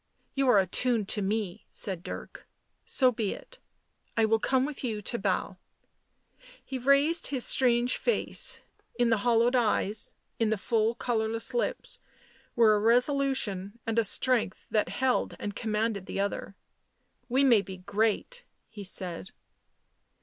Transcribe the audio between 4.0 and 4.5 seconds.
I will